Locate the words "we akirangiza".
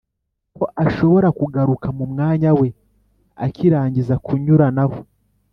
2.59-4.13